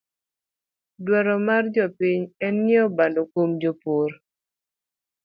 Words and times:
Dwaro 1.05 1.35
mar 1.47 1.63
jopiny 1.73 2.21
en 2.45 2.53
nyieo 2.65 2.85
bando 2.97 3.21
kwuom 3.31 3.51
jopurr 3.61 4.11